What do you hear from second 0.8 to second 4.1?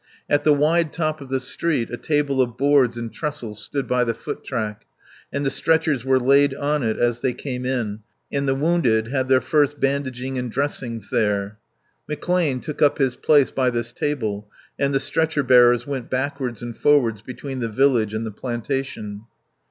top of the street a table of boards and trestles stood by